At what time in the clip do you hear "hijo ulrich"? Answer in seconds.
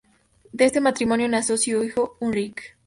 1.83-2.55